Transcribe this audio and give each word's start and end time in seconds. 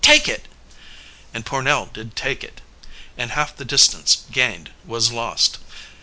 Take 0.03 0.27
it!" 0.27 0.47
And 1.31 1.45
Pornell 1.45 1.85
did 1.85 2.15
take 2.15 2.43
it, 2.43 2.61
and 3.17 3.29
half 3.29 3.55
the 3.55 3.63
distance 3.63 4.25
gained 4.31 4.71
was 4.83 5.11
lost. 5.11 5.59